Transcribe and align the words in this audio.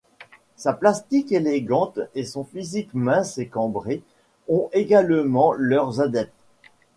Sa 0.55 0.73
plastique 0.73 1.31
élégante 1.31 1.99
et 2.15 2.23
son 2.25 2.43
physique 2.43 2.95
mince 2.95 3.37
et 3.37 3.45
cambré 3.45 4.01
ont 4.47 4.67
également 4.73 5.53
leurs 5.53 6.01
adeptes. 6.01 6.33